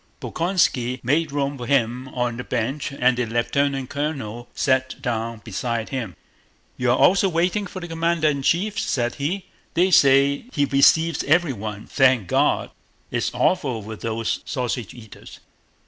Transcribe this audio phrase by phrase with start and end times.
[0.19, 5.89] Bolkónski made room for him on the bench and the lieutenant colonel sat down beside
[5.89, 6.15] him.
[6.75, 9.45] "You're also waiting for the commander in chief?" said he.
[9.75, 12.71] "They say he weceives evewyone, thank God!...
[13.11, 15.39] It's awful with those sausage eaters!